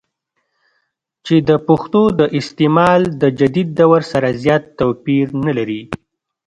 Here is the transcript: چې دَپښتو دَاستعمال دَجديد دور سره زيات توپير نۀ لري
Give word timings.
چې 1.25 1.35
دَپښتو 1.47 2.03
دَاستعمال 2.19 3.01
دَجديد 3.21 3.69
دور 3.79 4.01
سره 4.11 4.27
زيات 4.43 4.63
توپير 4.79 5.25
نۀ 5.43 5.51
لري 5.57 5.81